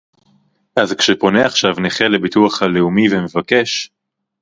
אז 0.75 0.93
כשפונה 0.93 1.45
עכשיו 1.45 1.73
נכה 1.81 2.07
לביטוח 2.07 2.61
הלאומי 2.61 3.09
ומבקש 3.15 3.89